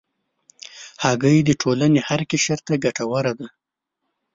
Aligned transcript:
هګۍ 1.03 1.37
د 1.45 1.49
ټولنې 1.61 1.99
هر 2.07 2.21
قشر 2.29 2.59
ته 2.67 2.73
ګټوره 2.83 3.31
ده. 3.39 3.47